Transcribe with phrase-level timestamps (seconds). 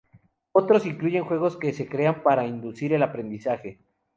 [0.51, 3.77] Otros incluyen juegos que se crean para inducir el aprendizaje.